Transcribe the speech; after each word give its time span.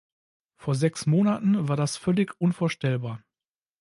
Vor 0.55 0.73
sechs 0.73 1.05
Monaten 1.05 1.67
war 1.67 1.75
das 1.77 1.95
völlig 1.95 2.31
unvorstellbar. 2.41 3.23